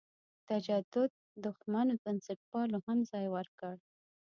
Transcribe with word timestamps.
تجدد 0.49 1.11
دښمنو 1.45 1.93
بنسټپالو 2.03 2.77
هم 2.87 2.97
ځای 3.11 3.25
ورکړ. 3.35 3.75